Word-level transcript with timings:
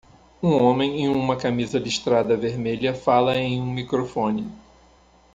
Um 0.41 0.53
homem 0.53 1.01
em 1.01 1.09
uma 1.09 1.37
camisa 1.37 1.77
listrada 1.77 2.35
vermelha 2.35 2.91
fala 2.91 3.37
em 3.37 3.61
um 3.61 3.69
microfone. 3.71 4.51